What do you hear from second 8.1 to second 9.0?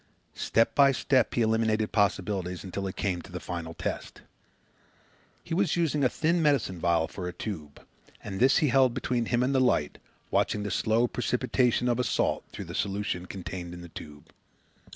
and this he held